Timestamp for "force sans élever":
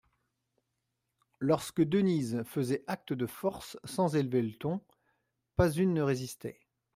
3.27-4.41